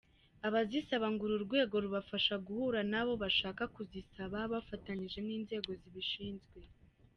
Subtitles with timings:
[0.47, 6.57] Abazisaba ngo uru rwego rubafasha guhura n’abo bashaka kuzisaba bafatanyije n’inzego zibishinzwe.